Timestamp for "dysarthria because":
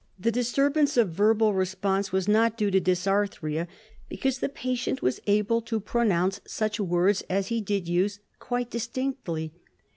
2.81-4.39